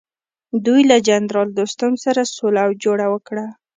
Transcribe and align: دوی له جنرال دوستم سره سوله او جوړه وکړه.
دوی 0.65 0.81
له 0.91 0.97
جنرال 1.07 1.49
دوستم 1.59 1.91
سره 2.05 2.21
سوله 2.35 2.61
او 2.65 2.71
جوړه 2.83 3.05
وکړه. 3.09 3.45